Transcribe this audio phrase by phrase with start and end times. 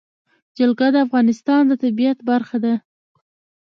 [0.57, 2.73] جلګه د افغانستان د طبیعت برخه ده.